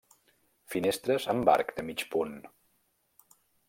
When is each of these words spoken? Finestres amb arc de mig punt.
Finestres 0.75 1.29
amb 1.35 1.53
arc 1.55 1.71
de 1.79 1.87
mig 1.91 2.05
punt. 2.17 2.37